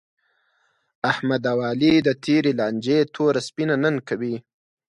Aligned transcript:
احمد 1.11 1.43
او 1.51 1.59
علي 1.69 1.93
د 2.07 2.09
تېرې 2.25 2.51
لانجې 2.59 2.99
توره 3.13 3.41
سپینه 3.47 3.75
نن 3.83 3.95
کوي. 4.07 4.35